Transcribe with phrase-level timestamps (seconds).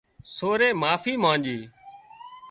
[0.35, 1.59] سورئي معافي مانڄي